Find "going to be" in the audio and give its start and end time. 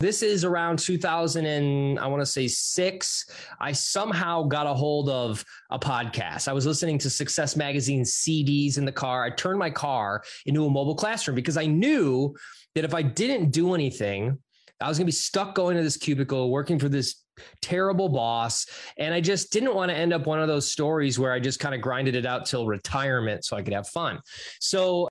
14.98-15.12